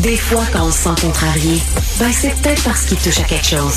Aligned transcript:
Des 0.00 0.16
fois, 0.16 0.44
quand 0.50 0.66
on 0.66 0.70
se 0.70 0.88
sent 0.88 1.06
contrarié, 1.06 1.60
ben 2.00 2.10
c'est 2.10 2.30
peut-être 2.40 2.64
parce 2.64 2.86
qu'il 2.86 2.96
touche 2.96 3.20
à 3.20 3.24
quelque 3.24 3.44
chose. 3.44 3.76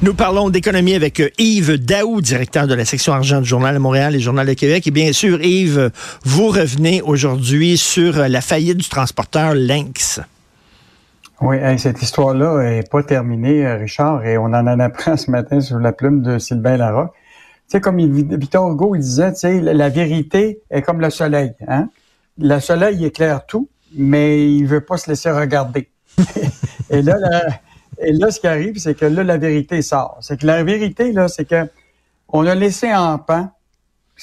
Nous 0.00 0.14
parlons 0.14 0.48
d'économie 0.48 0.94
avec 0.94 1.18
euh, 1.18 1.28
Yves 1.38 1.76
Daou, 1.76 2.20
directeur 2.20 2.68
de 2.68 2.74
la 2.74 2.84
section 2.84 3.14
argent 3.14 3.40
du 3.40 3.48
Journal 3.48 3.74
de 3.74 3.80
Montréal 3.80 4.14
et 4.14 4.20
Journal 4.20 4.46
de 4.46 4.52
Québec. 4.52 4.86
Et 4.86 4.92
bien 4.92 5.12
sûr, 5.12 5.42
Yves, 5.42 5.90
vous 6.24 6.48
revenez 6.48 7.02
aujourd'hui 7.02 7.76
sur 7.76 8.16
euh, 8.16 8.28
la 8.28 8.40
faillite 8.40 8.78
du 8.78 8.88
transporteur 8.88 9.56
Lynx. 9.56 10.20
Oui, 11.40 11.56
cette 11.78 12.00
histoire-là 12.00 12.62
n'est 12.62 12.84
pas 12.84 13.02
terminée, 13.02 13.66
euh, 13.66 13.76
Richard, 13.76 14.24
et 14.24 14.38
on 14.38 14.44
en 14.44 14.68
en 14.68 14.78
apprend 14.78 15.16
ce 15.16 15.32
matin 15.32 15.60
sur 15.60 15.80
la 15.80 15.90
plume 15.90 16.22
de 16.22 16.38
Sylvain 16.38 16.76
Larocque. 16.76 17.12
Tu 17.68 17.78
sais, 17.78 17.80
comme 17.80 17.98
Victor 17.98 18.70
Hugo 18.70 18.94
il 18.94 19.00
disait, 19.00 19.32
tu 19.32 19.40
sais, 19.40 19.60
la 19.60 19.88
vérité 19.88 20.60
est 20.70 20.82
comme 20.82 21.00
le 21.00 21.10
soleil. 21.10 21.54
Hein? 21.66 21.88
Le 22.38 22.60
soleil 22.60 23.04
éclaire 23.04 23.46
tout, 23.46 23.68
mais 23.94 24.50
il 24.52 24.66
veut 24.66 24.80
pas 24.80 24.96
se 24.96 25.10
laisser 25.10 25.30
regarder. 25.30 25.88
et 26.90 27.02
là, 27.02 27.16
la, 27.18 27.42
et 27.98 28.12
là, 28.12 28.30
ce 28.30 28.40
qui 28.40 28.46
arrive, 28.46 28.78
c'est 28.78 28.94
que 28.94 29.06
là, 29.06 29.22
la 29.22 29.38
vérité 29.38 29.82
sort. 29.82 30.18
C'est 30.20 30.40
que 30.40 30.46
la 30.46 30.62
vérité, 30.64 31.12
là, 31.12 31.28
c'est 31.28 31.44
que 31.44 31.68
on 32.28 32.46
a 32.46 32.54
laissé 32.54 32.94
en 32.94 33.18
pan, 33.18 33.50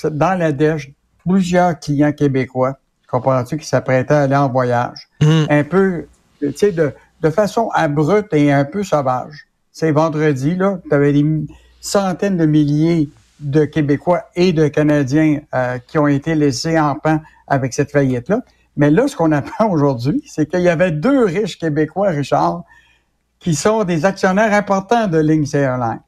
dans 0.03 0.37
la 0.37 0.51
dèche, 0.51 0.91
plusieurs 1.25 1.79
clients 1.79 2.11
québécois, 2.11 2.77
comprends-tu, 3.07 3.57
qui 3.57 3.67
s'apprêtaient 3.67 4.13
à 4.13 4.21
aller 4.21 4.35
en 4.35 4.49
voyage. 4.49 5.07
Mm. 5.21 5.45
Un 5.49 5.63
peu, 5.63 6.07
tu 6.39 6.51
sais, 6.55 6.71
de, 6.71 6.93
de 7.21 7.29
façon 7.29 7.69
abrupte 7.73 8.33
et 8.33 8.51
un 8.51 8.65
peu 8.65 8.83
sauvage. 8.83 9.47
C'est 9.71 9.91
vendredi, 9.91 10.55
là, 10.55 10.79
tu 10.87 10.95
avais 10.95 11.13
des 11.13 11.25
centaines 11.81 12.37
de 12.37 12.45
milliers 12.45 13.09
de 13.39 13.65
Québécois 13.65 14.23
et 14.35 14.51
de 14.51 14.67
Canadiens 14.67 15.39
euh, 15.53 15.77
qui 15.87 15.97
ont 15.97 16.07
été 16.07 16.35
laissés 16.35 16.77
en 16.79 16.95
pan 16.95 17.21
avec 17.47 17.73
cette 17.73 17.91
faillite-là. 17.91 18.41
Mais 18.79 18.89
là, 18.89 19.07
ce 19.07 19.15
qu'on 19.15 19.31
apprend 19.33 19.67
aujourd'hui, 19.69 20.23
c'est 20.25 20.47
qu'il 20.49 20.61
y 20.61 20.69
avait 20.69 20.91
deux 20.91 21.25
riches 21.25 21.59
Québécois, 21.59 22.09
Richard, 22.09 22.63
qui 23.39 23.53
sont 23.53 23.83
des 23.83 24.05
actionnaires 24.05 24.53
importants 24.53 25.07
de 25.07 25.17
Lynx 25.17 25.53
Airlines. 25.53 25.99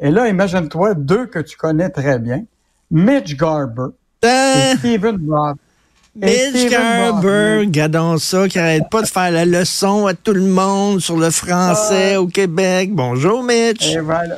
Et 0.00 0.10
là, 0.10 0.28
imagine-toi 0.28 0.94
deux 0.94 1.26
que 1.26 1.40
tu 1.40 1.56
connais 1.56 1.90
très 1.90 2.18
bien, 2.18 2.44
Mitch 2.90 3.36
Garber 3.36 3.88
et 4.22 4.26
Ah! 4.28 4.74
Stephen 4.78 5.18
Roth. 5.28 5.56
Mitch 6.14 6.68
Garber, 6.70 7.58
regardons 7.60 8.18
ça, 8.18 8.46
qui 8.46 8.58
arrête 8.58 8.88
pas 8.90 9.02
de 9.02 9.06
faire 9.06 9.30
la 9.30 9.44
leçon 9.44 10.06
à 10.06 10.14
tout 10.14 10.32
le 10.34 10.42
monde 10.42 11.00
sur 11.00 11.16
le 11.16 11.30
français 11.30 12.16
au 12.16 12.26
Québec. 12.26 12.90
Bonjour, 12.92 13.42
Mitch. 13.42 13.94
Et 13.94 13.98
voilà. 14.00 14.36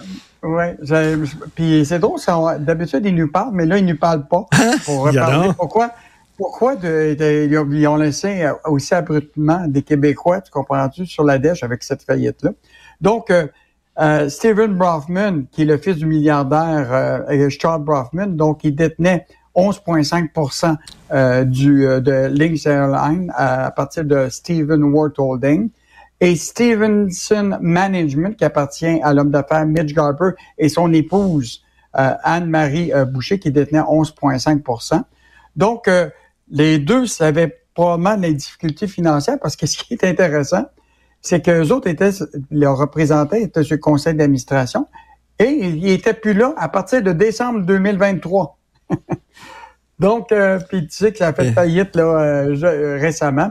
J'ai- 0.83 1.17
puis 1.55 1.84
c'est 1.87 1.99
drôle, 1.99 2.21
d'habitude, 2.61 3.03
ils 3.05 3.15
nous 3.15 3.28
parlent, 3.31 3.50
mais 3.55 3.67
là, 3.67 3.77
ils 3.78 3.84
nous 3.87 3.97
parlent 3.97 4.27
pas. 4.27 4.47
Pour 4.84 5.06
reparler. 5.06 5.49
donc. 5.49 5.56
Pourquoi? 5.56 5.91
Pourquoi 6.37 6.75
de, 6.77 7.17
ils 7.19 7.87
ont- 7.89 7.97
laissé 7.97 8.43
euh, 8.43 8.53
aussi 8.67 8.95
abruptement 8.95 9.67
des 9.69 9.83
Québécois, 9.83 10.41
tu 10.41 10.50
comprends-tu, 10.50 11.06
sur 11.06 11.25
la 11.25 11.39
dèche 11.39 11.62
avec 11.62 11.83
cette 11.84 12.03
faillite-là? 12.03 12.50
Donc, 13.00 13.31
euh, 13.31 13.47
euh, 14.00 14.28
Stephen 14.28 14.75
Brofman, 14.77 15.47
qui 15.53 15.62
est 15.62 15.67
le 15.67 15.78
fils 15.78 15.97
du 15.97 16.06
milliardaire 16.06 16.89
euh, 16.93 17.49
Charles 17.50 17.84
Brofman, 17.84 18.37
donc 18.37 18.65
il 18.65 18.75
détenait 18.75 19.27
11,5 19.55 20.77
euh, 21.12 21.44
du 21.44 21.87
euh, 21.87 22.00
de 22.00 22.27
Lynx 22.37 22.67
Airlines 22.67 23.33
à, 23.37 23.67
à 23.67 23.71
partir 23.71 24.05
de 24.05 24.28
Stephen 24.28 24.83
Ward 24.83 25.12
Holding 25.17 25.71
et 26.21 26.34
Stevenson 26.34 27.59
Management 27.61 28.37
qui 28.37 28.44
appartient 28.44 29.00
à 29.03 29.15
l'homme 29.15 29.31
d'affaires 29.31 29.67
Mitch 29.67 29.94
Garber 29.94 30.31
et 30.59 30.69
son 30.69 30.93
épouse 30.93 31.62
euh, 31.97 32.15
Anne-Marie 32.25 32.91
Boucher 33.06 33.39
qui 33.39 33.53
détenait 33.53 33.81
11,5% 33.81 35.03
Donc, 35.55 35.89
les 36.50 36.78
deux 36.78 37.06
savaient 37.06 37.60
probablement 37.75 38.16
les 38.16 38.34
difficultés 38.34 38.87
financières 38.87 39.38
parce 39.41 39.56
que 39.56 39.66
ce 39.66 39.77
qui 39.78 39.94
est 39.94 40.05
intéressant, 40.05 40.65
c'est 41.21 41.41
qu'eux 41.41 41.69
autres 41.71 41.88
étaient, 41.88 42.10
leurs 42.50 42.77
représentants 42.77 43.37
étaient 43.37 43.62
sur 43.62 43.75
le 43.77 43.81
conseil 43.81 44.15
d'administration 44.15 44.87
et 45.38 45.49
ils 45.49 45.88
étaient 45.88 46.15
plus 46.15 46.34
là 46.34 46.55
à 46.56 46.69
partir 46.69 47.03
de 47.03 47.12
décembre 47.12 47.60
2023. 47.65 48.59
donc, 49.99 50.32
euh, 50.32 50.59
puis 50.69 50.87
tu 50.87 50.94
sais 50.94 51.12
que 51.12 51.19
ça 51.19 51.28
a 51.28 51.32
fait 51.32 51.53
faillite 51.53 51.97
là, 51.97 52.03
euh, 52.05 52.55
je- 52.55 52.66
euh, 52.66 52.99
récemment. 53.00 53.50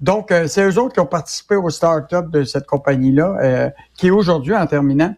Donc, 0.00 0.32
c'est 0.48 0.68
eux 0.68 0.78
autres 0.78 0.92
qui 0.94 1.00
ont 1.00 1.06
participé 1.06 1.54
au 1.56 1.70
start-up 1.70 2.28
de 2.30 2.44
cette 2.44 2.66
compagnie-là, 2.66 3.70
qui 3.96 4.10
aujourd'hui, 4.10 4.54
en 4.54 4.66
terminant, 4.66 5.14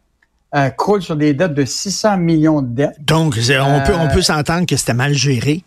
croule 0.77 1.03
sur 1.03 1.17
des 1.17 1.35
dettes 1.35 1.55
de 1.55 1.65
600 1.65 2.19
millions 2.19 2.63
de 2.63 2.69
dettes. 2.69 2.97
Donc, 3.05 3.35
on 3.67 3.81
peut, 3.87 3.95
on 3.95 4.09
peut 4.15 4.23
s'entendre 4.23 4.67
que 4.67 4.77
c'était 4.77 4.95
mal 4.95 5.13
géré. 5.15 5.65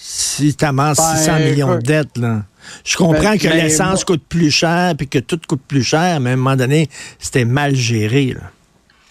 Si 0.00 0.54
tu 0.54 0.64
amasses 0.64 0.98
Ben, 0.98 1.16
600 1.16 1.38
millions 1.40 1.74
de 1.74 1.80
dettes, 1.82 2.16
là. 2.16 2.42
Je 2.84 2.96
comprends 2.96 3.32
Ben, 3.32 3.38
que 3.38 3.48
l'essence 3.48 4.04
coûte 4.04 4.22
plus 4.28 4.50
cher 4.50 4.94
puis 4.96 5.08
que 5.08 5.18
tout 5.18 5.40
coûte 5.48 5.62
plus 5.66 5.82
cher, 5.82 6.20
mais 6.20 6.30
à 6.30 6.32
un 6.34 6.36
moment 6.36 6.56
donné, 6.56 6.88
c'était 7.18 7.44
mal 7.44 7.74
géré. 7.74 8.34
Là. 8.34 8.42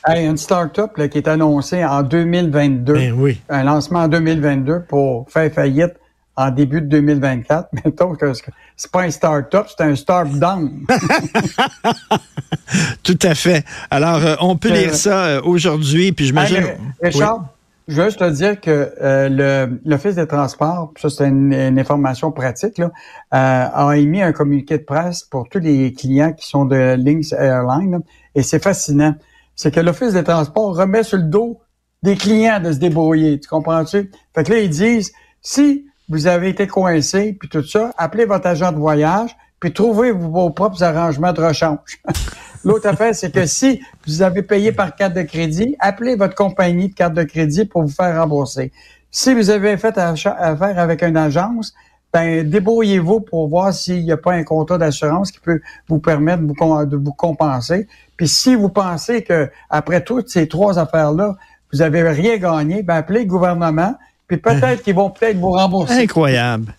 Hey, 0.07 0.25
une 0.25 0.37
start-up 0.37 0.95
là, 0.97 1.09
qui 1.09 1.17
est 1.17 1.27
annoncée 1.27 1.83
en 1.83 2.03
2022. 2.03 2.93
Ben 2.93 3.11
oui. 3.13 3.41
Un 3.49 3.63
lancement 3.63 4.01
en 4.03 4.07
2022 4.07 4.83
pour 4.87 5.29
faire 5.29 5.51
faillite 5.51 5.93
en 6.37 6.51
début 6.51 6.81
de 6.81 6.87
2024. 6.87 7.69
Mettons 7.83 8.15
que 8.15 8.31
c'est 8.77 8.91
pas 8.91 9.01
un 9.01 9.11
start-up, 9.11 9.67
c'est 9.75 9.83
un 9.83 9.95
start-down. 9.95 10.85
Tout 13.03 13.19
à 13.23 13.35
fait. 13.35 13.65
Alors, 13.89 14.23
euh, 14.23 14.35
on 14.39 14.55
peut 14.55 14.69
Euh, 14.71 14.75
lire 14.75 14.95
ça 14.95 15.25
euh, 15.25 15.41
aujourd'hui, 15.43 16.11
puis 16.11 16.25
j'imagine... 16.27 16.57
Hey, 16.57 16.77
Richard, 17.01 17.45
je 17.87 18.01
veux 18.01 18.05
juste 18.05 18.19
te 18.19 18.29
dire 18.29 18.59
que 18.59 18.93
euh, 19.01 19.67
l'Office 19.85 20.15
des 20.15 20.27
transports, 20.27 20.93
ça 20.97 21.09
c'est 21.09 21.27
une, 21.27 21.53
une 21.53 21.79
information 21.79 22.31
pratique, 22.31 22.77
là, 22.77 22.91
euh, 23.33 23.89
a 23.89 23.97
émis 23.97 24.21
un 24.21 24.33
communiqué 24.33 24.77
de 24.77 24.83
presse 24.83 25.23
pour 25.23 25.47
tous 25.47 25.59
les 25.59 25.93
clients 25.93 26.33
qui 26.33 26.47
sont 26.47 26.65
de 26.65 26.95
Lynx 26.97 27.31
Airlines. 27.31 28.01
et 28.35 28.43
c'est 28.43 28.61
fascinant. 28.61 29.15
C'est 29.55 29.73
que 29.73 29.79
l'Office 29.79 30.13
des 30.13 30.23
transports 30.23 30.75
remet 30.75 31.03
sur 31.03 31.17
le 31.17 31.23
dos 31.23 31.59
des 32.03 32.15
clients 32.15 32.59
de 32.59 32.71
se 32.71 32.77
débrouiller. 32.77 33.39
Tu 33.39 33.47
comprends-tu? 33.47 34.11
Fait 34.35 34.43
que 34.43 34.51
là, 34.51 34.59
ils 34.59 34.69
disent, 34.69 35.11
si 35.41 35.85
vous 36.09 36.27
avez 36.27 36.49
été 36.49 36.67
coincé, 36.67 37.33
puis 37.33 37.49
tout 37.49 37.63
ça, 37.63 37.91
appelez 37.97 38.25
votre 38.25 38.47
agent 38.47 38.71
de 38.71 38.77
voyage, 38.77 39.35
puis 39.59 39.73
trouvez 39.73 40.11
vos 40.11 40.49
propres 40.49 40.83
arrangements 40.83 41.33
de 41.33 41.41
rechange. 41.41 42.01
L'autre 42.63 42.87
affaire, 42.87 43.15
c'est 43.15 43.31
que 43.31 43.45
si 43.45 43.81
vous 44.05 44.21
avez 44.21 44.41
payé 44.41 44.71
par 44.71 44.95
carte 44.95 45.13
de 45.13 45.21
crédit, 45.21 45.75
appelez 45.79 46.15
votre 46.15 46.35
compagnie 46.35 46.89
de 46.89 46.93
carte 46.93 47.13
de 47.13 47.23
crédit 47.23 47.65
pour 47.65 47.83
vous 47.83 47.93
faire 47.93 48.19
rembourser. 48.19 48.71
Si 49.09 49.33
vous 49.33 49.49
avez 49.49 49.77
fait 49.77 49.97
affaire 49.97 50.79
avec 50.79 51.01
une 51.01 51.17
agence, 51.17 51.73
ben 52.13 52.47
débrouillez-vous 52.49 53.21
pour 53.21 53.47
voir 53.47 53.73
s'il 53.73 54.03
n'y 54.03 54.11
a 54.11 54.17
pas 54.17 54.33
un 54.33 54.43
contrat 54.43 54.77
d'assurance 54.77 55.31
qui 55.31 55.39
peut 55.39 55.61
vous 55.87 55.99
permettre 55.99 56.43
de 56.43 56.97
vous, 56.97 57.13
compenser. 57.13 57.87
Puis 58.15 58.27
si 58.27 58.55
vous 58.55 58.69
pensez 58.69 59.23
que 59.23 59.49
après 59.69 60.03
toutes 60.03 60.29
ces 60.29 60.47
trois 60.47 60.79
affaires-là, 60.79 61.35
vous 61.73 61.81
avez 61.81 62.01
rien 62.09 62.37
gagné, 62.37 62.81
ben 62.81 62.95
appelez 62.95 63.21
le 63.21 63.25
gouvernement, 63.25 63.95
puis 64.27 64.37
peut-être 64.37 64.83
qu'ils 64.83 64.95
vont 64.95 65.09
peut-être 65.09 65.37
vous 65.37 65.51
rembourser. 65.51 66.03
Incroyable. 66.03 66.73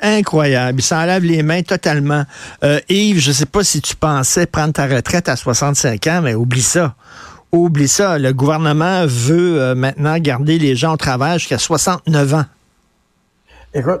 Incroyable. 0.00 0.80
Il 0.80 0.82
s'enlève 0.82 1.24
les 1.24 1.42
mains 1.42 1.62
totalement. 1.62 2.24
Euh, 2.62 2.80
Yves, 2.88 3.20
je 3.20 3.30
ne 3.30 3.34
sais 3.34 3.46
pas 3.46 3.64
si 3.64 3.80
tu 3.80 3.96
pensais 3.96 4.46
prendre 4.46 4.72
ta 4.72 4.86
retraite 4.86 5.28
à 5.28 5.36
65 5.36 6.06
ans, 6.08 6.20
mais 6.22 6.34
oublie 6.34 6.62
ça. 6.62 6.94
Oublie 7.52 7.88
ça. 7.88 8.18
Le 8.18 8.32
gouvernement 8.32 9.06
veut 9.06 9.60
euh, 9.60 9.74
maintenant 9.74 10.18
garder 10.18 10.58
les 10.58 10.74
gens 10.74 10.94
au 10.94 10.96
travail 10.96 11.38
jusqu'à 11.38 11.58
69 11.58 12.34
ans. 12.34 12.44
Écoute, 13.72 14.00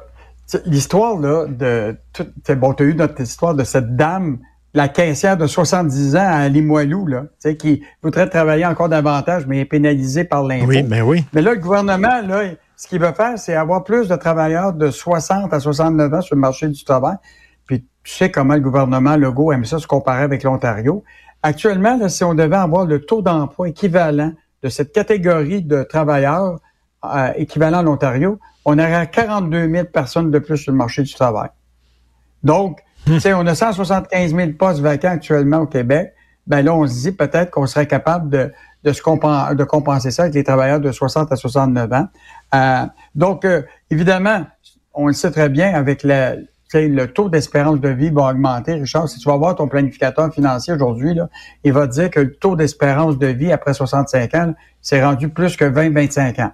l'histoire 0.66 1.16
là 1.16 1.46
de 1.46 1.96
bon, 2.54 2.74
tu 2.74 2.82
as 2.82 2.86
eu 2.86 2.94
notre 2.94 3.20
histoire 3.20 3.54
de 3.54 3.64
cette 3.64 3.96
dame 3.96 4.38
la 4.74 4.88
caissière 4.88 5.36
de 5.36 5.46
70 5.46 6.16
ans 6.16 6.28
à 6.28 6.48
Limoilou, 6.48 7.06
là, 7.06 7.26
qui 7.58 7.82
voudrait 8.02 8.28
travailler 8.28 8.66
encore 8.66 8.88
davantage, 8.88 9.46
mais 9.46 9.60
est 9.60 9.64
pénalisée 9.64 10.24
par 10.24 10.42
l'impôt. 10.42 10.66
Oui, 10.66 10.82
ben 10.82 11.02
oui. 11.02 11.24
Mais 11.32 11.42
là, 11.42 11.54
le 11.54 11.60
gouvernement, 11.60 12.20
là, 12.26 12.42
ce 12.76 12.88
qu'il 12.88 13.00
veut 13.00 13.12
faire, 13.12 13.38
c'est 13.38 13.54
avoir 13.54 13.84
plus 13.84 14.08
de 14.08 14.16
travailleurs 14.16 14.72
de 14.72 14.90
60 14.90 15.52
à 15.52 15.60
69 15.60 16.14
ans 16.14 16.20
sur 16.20 16.34
le 16.34 16.40
marché 16.40 16.68
du 16.68 16.84
travail. 16.84 17.16
Puis 17.66 17.86
tu 18.02 18.12
sais 18.12 18.30
comment 18.30 18.54
le 18.54 18.60
gouvernement 18.60 19.16
Legault 19.16 19.52
aime 19.52 19.64
ça 19.64 19.78
se 19.78 19.86
comparer 19.86 20.22
avec 20.22 20.42
l'Ontario. 20.42 21.04
Actuellement, 21.42 21.96
là, 21.96 22.08
si 22.08 22.24
on 22.24 22.34
devait 22.34 22.56
avoir 22.56 22.86
le 22.86 23.00
taux 23.00 23.22
d'emploi 23.22 23.68
équivalent 23.68 24.32
de 24.62 24.68
cette 24.68 24.92
catégorie 24.92 25.62
de 25.62 25.82
travailleurs 25.82 26.58
euh, 27.04 27.32
équivalent 27.36 27.78
à 27.78 27.82
l'Ontario, 27.82 28.38
on 28.64 28.78
aurait 28.78 29.10
42 29.10 29.70
000 29.70 29.84
personnes 29.84 30.30
de 30.30 30.38
plus 30.38 30.56
sur 30.56 30.72
le 30.72 30.78
marché 30.78 31.02
du 31.02 31.14
travail. 31.14 31.50
Donc, 32.42 32.80
tu 33.06 33.20
sais, 33.20 33.34
on 33.34 33.46
a 33.46 33.54
175 33.54 34.34
000 34.34 34.52
postes 34.52 34.80
vacants 34.80 35.10
actuellement 35.10 35.58
au 35.58 35.66
Québec. 35.66 36.14
Ben 36.46 36.62
là, 36.62 36.74
on 36.74 36.86
se 36.86 36.94
dit 36.94 37.12
peut-être 37.12 37.50
qu'on 37.50 37.66
serait 37.66 37.86
capable 37.86 38.30
de, 38.30 38.52
de, 38.84 38.92
se 38.92 39.02
compen- 39.02 39.54
de 39.54 39.64
compenser 39.64 40.10
ça 40.10 40.22
avec 40.22 40.34
les 40.34 40.44
travailleurs 40.44 40.80
de 40.80 40.92
60 40.92 41.32
à 41.32 41.36
69 41.36 41.92
ans. 41.92 42.08
Euh, 42.54 42.84
donc, 43.14 43.44
euh, 43.44 43.62
évidemment, 43.90 44.46
on 44.92 45.06
le 45.08 45.12
sait 45.12 45.30
très 45.30 45.48
bien, 45.48 45.74
avec 45.74 46.02
sais, 46.02 46.88
le 46.88 47.06
taux 47.06 47.28
d'espérance 47.28 47.80
de 47.80 47.88
vie 47.88 48.10
va 48.10 48.30
augmenter. 48.30 48.74
Richard, 48.74 49.08
si 49.08 49.18
tu 49.18 49.28
vas 49.28 49.36
voir 49.36 49.54
ton 49.56 49.68
planificateur 49.68 50.32
financier 50.32 50.72
aujourd'hui, 50.74 51.16
il 51.64 51.72
va 51.72 51.86
te 51.86 51.92
dire 51.92 52.10
que 52.10 52.20
le 52.20 52.34
taux 52.34 52.56
d'espérance 52.56 53.18
de 53.18 53.26
vie 53.28 53.52
après 53.52 53.74
65 53.74 54.34
ans, 54.34 54.54
c'est 54.82 55.02
rendu 55.04 55.28
plus 55.28 55.56
que 55.56 55.64
20-25 55.64 56.40
ans. 56.42 56.52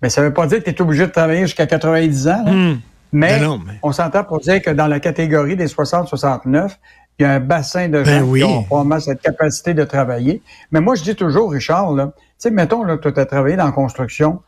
Mais 0.00 0.10
ça 0.10 0.20
veut 0.22 0.32
pas 0.32 0.46
dire 0.46 0.58
que 0.62 0.70
tu 0.70 0.76
es 0.76 0.82
obligé 0.82 1.06
de 1.06 1.12
travailler 1.12 1.42
jusqu'à 1.42 1.66
90 1.66 2.28
ans. 2.28 2.42
là. 2.44 2.52
Hmm. 2.52 2.80
Mais, 3.14 3.38
Ben 3.38 3.44
non, 3.44 3.58
mais- 3.64 3.74
on 3.82 3.92
s'entend 3.92 4.24
pour 4.24 4.40
dire 4.40 4.62
que 4.62 4.70
dans 4.70 4.86
la 4.86 4.98
catégorie 4.98 5.54
des 5.54 5.66
60-69, 5.68 6.78
il 7.18 7.22
y 7.22 7.26
a 7.26 7.32
un 7.32 7.40
bassin 7.40 7.88
de 7.88 8.02
Ben 8.02 8.20
gens 8.20 8.26
oui. 8.26 8.40
qui 8.40 8.44
ont 8.46 8.62
probablement 8.64 9.00
cette 9.00 9.20
capacité 9.20 9.74
de 9.74 9.84
travailler. 9.84 10.42
Mais 10.70 10.80
moi, 10.80 10.94
je 10.94 11.02
dis 11.02 11.14
toujours, 11.14 11.52
Richard, 11.52 11.94
tu 11.94 12.00
sais, 12.38 12.50
mettons, 12.50 12.82
là, 12.84 12.96
tu 12.98 13.08
as 13.08 13.26
travaillé 13.26 13.56
dans 13.56 13.66
la 13.66 13.72
construction, 13.72 14.40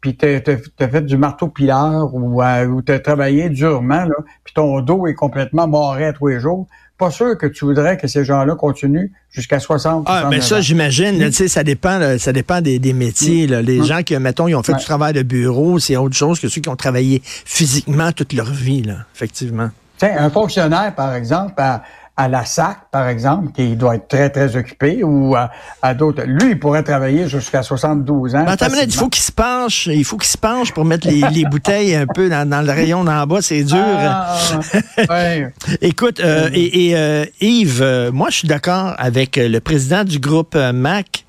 puis 0.00 0.16
tu 0.16 0.26
as, 0.26 0.88
fait 0.88 1.02
du 1.02 1.16
marteau-pileur 1.16 2.14
ou, 2.14 2.42
euh, 2.42 2.80
tu 2.86 2.92
as 2.92 2.98
travaillé 3.00 3.48
durement, 3.50 4.04
là, 4.04 4.14
puis 4.44 4.54
ton 4.54 4.80
dos 4.80 5.06
est 5.06 5.14
complètement 5.14 5.66
moré 5.66 6.06
à 6.06 6.12
tous 6.12 6.28
les 6.28 6.40
jours. 6.40 6.66
Pas 6.96 7.10
sûr 7.10 7.36
que 7.36 7.46
tu 7.46 7.64
voudrais 7.64 7.96
que 7.96 8.06
ces 8.06 8.24
gens-là 8.24 8.54
continuent 8.54 9.10
jusqu'à 9.30 9.58
60 9.58 10.04
Ah, 10.08 10.28
ben 10.30 10.40
69 10.40 10.42
ça, 10.44 10.60
j'imagine. 10.60 11.18
Tu 11.26 11.32
sais, 11.32 11.48
ça 11.48 11.64
dépend, 11.64 11.98
là, 11.98 12.18
ça 12.20 12.32
dépend 12.32 12.60
des, 12.60 12.78
des 12.78 12.92
métiers. 12.92 13.48
là. 13.48 13.62
Les 13.62 13.82
gens 13.82 14.02
qui, 14.02 14.16
mettons, 14.18 14.46
ils 14.46 14.54
ont 14.54 14.62
fait 14.62 14.72
Ouais. 14.72 14.78
du 14.78 14.84
travail 14.84 15.12
de 15.12 15.22
bureau, 15.22 15.80
c'est 15.80 15.96
autre 15.96 16.14
chose 16.14 16.38
que 16.38 16.46
ceux 16.48 16.60
qui 16.60 16.68
ont 16.68 16.76
travaillé 16.76 17.20
physiquement 17.24 18.12
toute 18.12 18.32
leur 18.32 18.46
vie, 18.52 18.82
là, 18.82 18.98
effectivement. 19.12 19.70
Tiens, 19.96 20.14
un 20.18 20.30
fonctionnaire, 20.30 20.94
par 20.94 21.14
exemple, 21.14 21.54
à, 21.56 21.82
à 22.16 22.28
la 22.28 22.44
SAC, 22.44 22.78
par 22.92 23.08
exemple, 23.08 23.50
qui 23.52 23.74
doit 23.74 23.96
être 23.96 24.06
très, 24.06 24.30
très 24.30 24.56
occupé, 24.56 25.02
ou 25.02 25.34
à, 25.34 25.50
à 25.82 25.94
d'autres. 25.94 26.22
Lui, 26.24 26.52
il 26.52 26.58
pourrait 26.58 26.84
travailler 26.84 27.28
jusqu'à 27.28 27.62
72 27.62 28.36
ans. 28.36 28.44
Attends, 28.46 28.66
il 28.80 28.92
faut 28.92 29.08
qu'il 29.08 29.22
se 29.22 29.32
penche, 29.32 29.88
il 29.88 30.04
faut 30.04 30.16
qu'il 30.16 30.30
se 30.30 30.38
penche 30.38 30.72
pour 30.72 30.84
mettre 30.84 31.08
les, 31.08 31.22
les 31.32 31.44
bouteilles 31.44 31.94
un 31.94 32.06
peu 32.06 32.28
dans, 32.28 32.48
dans 32.48 32.62
le 32.62 32.70
rayon 32.70 33.02
d'en 33.02 33.26
bas, 33.26 33.42
c'est 33.42 33.64
dur. 33.64 33.78
Ah, 33.78 34.36
ouais. 35.10 35.52
Écoute, 35.80 36.20
euh, 36.20 36.48
et, 36.52 36.90
et, 36.90 36.96
euh, 36.96 37.24
Yves, 37.40 37.82
euh, 37.82 38.12
moi 38.12 38.28
je 38.30 38.38
suis 38.38 38.48
d'accord 38.48 38.94
avec 38.98 39.36
euh, 39.36 39.48
le 39.48 39.60
président 39.60 40.04
du 40.04 40.18
groupe 40.18 40.54
euh, 40.54 40.72
MAC 40.72 41.23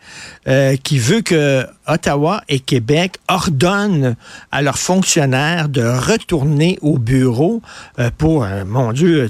euh, 0.47 0.75
qui 0.77 0.97
veut 0.99 1.21
que 1.21 1.65
Ottawa 1.87 2.41
et 2.49 2.59
Québec 2.59 3.17
ordonnent 3.27 4.15
à 4.51 4.61
leurs 4.61 4.77
fonctionnaires 4.77 5.69
de 5.69 5.81
retourner 5.83 6.77
au 6.81 6.97
bureau 6.97 7.61
euh, 7.99 8.09
pour, 8.17 8.43
euh, 8.43 8.63
mon 8.65 8.91
Dieu, 8.93 9.27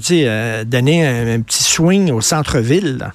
donner 0.66 1.06
un, 1.06 1.34
un 1.36 1.40
petit 1.40 1.62
swing 1.62 2.10
au 2.12 2.20
centre-ville. 2.20 3.10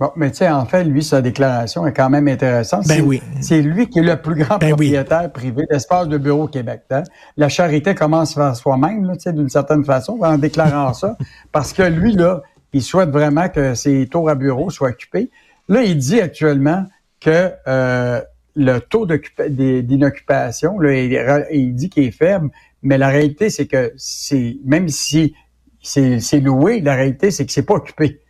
Bon, 0.00 0.12
mais 0.14 0.30
tu 0.30 0.36
sais, 0.38 0.48
en 0.48 0.64
fait, 0.64 0.84
lui, 0.84 1.02
sa 1.02 1.20
déclaration 1.20 1.84
est 1.84 1.92
quand 1.92 2.08
même 2.08 2.28
intéressante. 2.28 2.86
Ben 2.86 2.96
C'est- 2.98 3.00
oui. 3.00 3.20
C'est 3.40 3.60
lui 3.62 3.88
qui 3.88 3.98
est 3.98 4.02
le 4.02 4.16
plus 4.22 4.36
grand 4.36 4.56
Ben 4.58 4.66
oui. 4.66 4.92
propriétaire 4.92 5.32
privé 5.32 5.64
d'espace 5.68 6.06
de 6.06 6.18
bureau 6.18 6.44
au 6.44 6.46
Québec. 6.48 6.82
hein. 6.92 7.02
La 7.36 7.48
charité 7.48 7.96
commence 7.96 8.34
par 8.34 8.54
soi-même, 8.54 9.10
tu 9.14 9.20
sais, 9.20 9.32
d'une 9.32 9.48
certaine 9.48 9.84
façon, 9.84 10.16
en 10.22 10.38
déclarant 10.38 10.94
ça, 10.94 11.16
parce 11.52 11.72
que 11.72 11.82
lui, 11.82 12.12
là, 12.12 12.42
il 12.72 12.82
souhaite 12.82 13.10
vraiment 13.10 13.48
que 13.48 13.74
ses 13.74 14.06
tours 14.06 14.30
à 14.30 14.36
bureau 14.36 14.70
soient 14.70 14.90
occupés. 14.90 15.30
Là, 15.68 15.82
il 15.82 15.96
dit 15.98 16.20
actuellement 16.20 16.86
que 17.20 17.52
euh, 17.66 18.20
le 18.56 18.78
taux 18.78 19.06
d'inoccupation, 19.06 20.82
il, 20.82 21.46
il 21.52 21.74
dit 21.74 21.90
qu'il 21.90 22.04
est 22.04 22.10
faible, 22.10 22.50
mais 22.82 22.98
la 22.98 23.08
réalité, 23.08 23.50
c'est 23.50 23.66
que 23.66 23.92
c'est 23.96 24.58
même 24.64 24.88
si 24.88 25.34
c'est 25.80 26.40
loué, 26.40 26.80
la 26.80 26.94
réalité, 26.94 27.30
c'est 27.30 27.46
que 27.46 27.52
c'est 27.52 27.64
pas 27.64 27.74
occupé. 27.74 28.20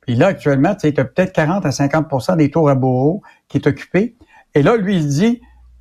Puis 0.00 0.14
là, 0.14 0.28
actuellement, 0.28 0.74
tu 0.74 0.86
as 0.86 1.04
peut-être 1.04 1.32
40 1.32 1.66
à 1.66 1.70
50% 1.70 2.36
des 2.36 2.50
tours 2.50 2.68
à 2.68 2.74
bureau 2.74 3.22
qui 3.48 3.58
est 3.58 3.66
occupé. 3.66 4.16
Et 4.54 4.62
là, 4.62 4.76
lui, 4.76 4.96
il 4.96 5.08
dit, 5.08 5.40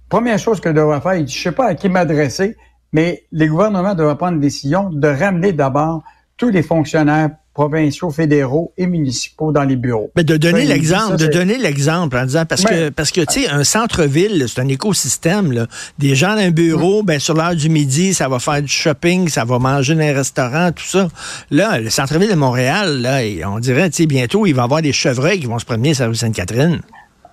première 0.09 0.39
chose 0.39 0.59
que 0.59 0.69
devrait 0.69 1.01
faire, 1.01 1.15
il 1.15 1.25
dit, 1.25 1.33
je 1.33 1.41
sais 1.41 1.51
pas 1.51 1.67
à 1.67 1.75
qui 1.75 1.89
m'adresser, 1.89 2.57
mais 2.91 3.25
les 3.31 3.47
gouvernements 3.47 3.93
devraient 3.93 4.17
prendre 4.17 4.33
une 4.33 4.39
décision 4.39 4.89
de 4.89 5.07
ramener 5.07 5.53
d'abord 5.53 6.03
tous 6.37 6.49
les 6.49 6.63
fonctionnaires 6.63 7.31
provinciaux, 7.55 8.11
fédéraux 8.11 8.73
et 8.77 8.85
municipaux 8.85 9.51
dans 9.51 9.63
les 9.63 9.77
bureaux. 9.77 10.11
Mais 10.15 10.23
de 10.25 10.37
donner 10.37 10.61
dit 10.63 10.67
l'exemple, 10.67 11.15
de 11.15 11.25
donner 11.27 11.57
l'exemple 11.57 12.17
en 12.17 12.25
disant 12.25 12.45
parce 12.45 12.63
que 12.63 12.89
parce 12.89 13.11
que 13.11 13.21
tu 13.21 13.41
sais 13.41 13.49
un 13.49 13.63
centre-ville, 13.63 14.45
c'est 14.47 14.61
un 14.61 14.67
écosystème 14.67 15.51
là. 15.53 15.65
Des 15.97 16.13
gens 16.15 16.35
dans 16.35 16.41
un 16.41 16.51
bureau, 16.51 17.01
ben 17.01 17.19
sur 17.19 17.33
l'heure 17.33 17.55
du 17.55 17.69
midi, 17.69 18.13
ça 18.13 18.27
va 18.27 18.39
faire 18.39 18.61
du 18.61 18.67
shopping, 18.67 19.29
ça 19.29 19.45
va 19.45 19.57
manger 19.57 19.95
dans 19.95 20.01
un 20.01 20.13
restaurant, 20.13 20.71
tout 20.73 20.83
ça. 20.83 21.07
Là, 21.49 21.79
le 21.79 21.89
centre-ville 21.89 22.29
de 22.29 22.35
Montréal, 22.35 23.01
là, 23.01 23.21
on 23.47 23.59
dirait, 23.59 23.89
tu 23.89 24.03
sais, 24.03 24.05
bientôt 24.05 24.45
il 24.45 24.53
va 24.53 24.63
y 24.63 24.65
avoir 24.65 24.81
des 24.81 24.91
chevreuils 24.93 25.39
qui 25.39 25.47
vont 25.47 25.57
se 25.57 25.65
promener 25.65 25.93
sur 25.93 26.03
la 26.03 26.09
rue 26.09 26.15
Sainte-Catherine. 26.15 26.81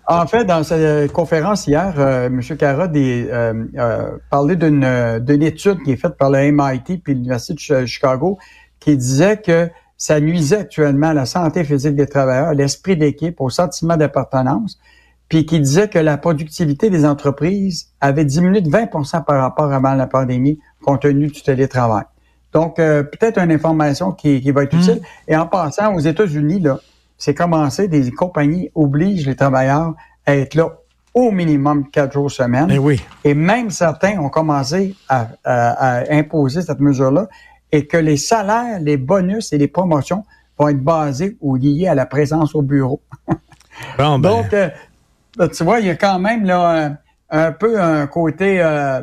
En 0.06 0.26
fait, 0.26 0.44
dans 0.44 0.62
sa 0.62 0.76
euh, 0.76 1.08
conférence 1.08 1.66
hier, 1.66 1.94
euh, 1.98 2.26
M. 2.26 2.40
Est, 2.40 2.62
euh, 2.62 3.52
euh, 3.76 4.10
parlait 4.30 4.56
d'une 4.56 4.84
euh, 4.84 5.18
d'une 5.18 5.42
étude 5.42 5.78
qui 5.84 5.92
est 5.92 5.96
faite 5.96 6.16
par 6.16 6.30
le 6.30 6.38
MIT 6.52 6.98
puis 7.02 7.14
l'Université 7.14 7.54
de 7.54 7.60
Ch- 7.60 7.86
Chicago 7.86 8.38
qui 8.80 8.96
disait 8.96 9.36
que 9.44 9.68
ça 10.02 10.18
nuisait 10.18 10.56
actuellement 10.56 11.10
à 11.10 11.14
la 11.14 11.26
santé 11.26 11.62
physique 11.62 11.94
des 11.94 12.08
travailleurs, 12.08 12.54
l'esprit 12.54 12.96
d'équipe, 12.96 13.40
au 13.40 13.50
sentiment 13.50 13.96
d'appartenance, 13.96 14.80
puis 15.28 15.46
qui 15.46 15.60
disait 15.60 15.86
que 15.86 16.00
la 16.00 16.16
productivité 16.18 16.90
des 16.90 17.06
entreprises 17.06 17.86
avait 18.00 18.24
diminué 18.24 18.62
de 18.62 18.68
20% 18.68 19.24
par 19.24 19.40
rapport 19.40 19.72
avant 19.72 19.94
la 19.94 20.08
pandémie 20.08 20.58
compte 20.84 21.02
tenu 21.02 21.28
du 21.28 21.40
télétravail. 21.40 22.02
Donc, 22.52 22.80
euh, 22.80 23.04
peut-être 23.04 23.38
une 23.38 23.52
information 23.52 24.10
qui, 24.10 24.40
qui 24.40 24.50
va 24.50 24.64
être 24.64 24.74
utile. 24.74 25.02
Et 25.28 25.36
en 25.36 25.46
passant 25.46 25.94
aux 25.94 26.00
États-Unis, 26.00 26.58
là, 26.58 26.80
c'est 27.16 27.34
commencé, 27.34 27.86
des 27.86 28.10
compagnies 28.10 28.70
obligent 28.74 29.28
les 29.28 29.36
travailleurs 29.36 29.94
à 30.26 30.34
être 30.34 30.56
là 30.56 30.78
au 31.14 31.30
minimum 31.30 31.88
quatre 31.90 32.14
jours 32.14 32.28
semaine. 32.28 32.66
Ben 32.66 32.80
oui. 32.80 33.00
Et 33.22 33.34
même 33.34 33.70
certains 33.70 34.18
ont 34.18 34.30
commencé 34.30 34.96
à, 35.08 35.28
à- 35.44 36.00
à 36.00 36.12
imposer 36.12 36.60
cette 36.62 36.80
mesure-là 36.80 37.28
et 37.72 37.86
que 37.86 37.96
les 37.96 38.16
salaires, 38.18 38.78
les 38.80 38.96
bonus 38.96 39.52
et 39.52 39.58
les 39.58 39.68
promotions 39.68 40.24
vont 40.58 40.68
être 40.68 40.80
basés 40.82 41.36
ou 41.40 41.56
liés 41.56 41.88
à 41.88 41.94
la 41.94 42.06
présence 42.06 42.54
au 42.54 42.62
bureau. 42.62 43.00
Bon, 43.98 44.18
ben, 44.18 44.30
Donc, 44.30 44.52
euh, 44.52 44.68
tu 45.48 45.64
vois, 45.64 45.80
il 45.80 45.86
y 45.86 45.90
a 45.90 45.96
quand 45.96 46.18
même 46.18 46.44
là, 46.44 46.86
un, 47.30 47.46
un 47.46 47.52
peu 47.52 47.80
un 47.80 48.06
côté 48.06 48.60
euh, 48.62 49.00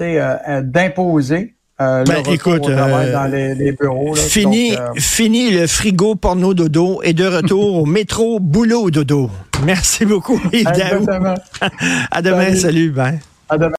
euh, 0.00 0.62
d'imposer 0.62 1.56
euh, 1.80 2.04
Ben, 2.04 2.22
écoute, 2.30 2.68
euh, 2.68 3.12
dans 3.12 3.24
les, 3.26 3.54
les 3.56 3.72
bureaux. 3.72 4.14
là. 4.14 4.22
fini, 4.22 4.70
Donc, 4.70 4.78
euh, 4.78 5.00
fini 5.00 5.50
le 5.50 5.66
frigo 5.66 6.14
porno 6.14 6.54
dodo 6.54 7.00
et 7.02 7.12
de 7.14 7.26
retour 7.26 7.82
au 7.82 7.84
métro 7.84 8.38
boulot 8.38 8.90
dodo. 8.90 9.28
Merci 9.64 10.06
beaucoup, 10.06 10.40
Yves 10.52 10.68
exactement. 10.68 11.34
À 12.12 12.22
demain, 12.22 12.44
Salut. 12.46 12.56
salut, 12.58 12.90
ben. 12.90 13.18
À 13.48 13.58
demain. 13.58 13.70